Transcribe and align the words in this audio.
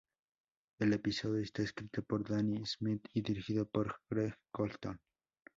El 0.79 0.93
episodio 0.93 1.43
está 1.43 1.61
escrito 1.61 2.01
por 2.01 2.27
Danny 2.27 2.65
Smith 2.65 3.05
y 3.13 3.21
dirigido 3.21 3.67
por 3.69 3.99
Greg 4.09 4.35
Colton. 4.51 4.99